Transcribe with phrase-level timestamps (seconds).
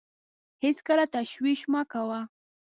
[0.63, 2.19] هېڅکله تشویش مه کوه.